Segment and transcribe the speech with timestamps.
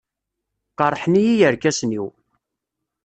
[0.77, 2.07] Qerḥen-iyi yirkasen-iw.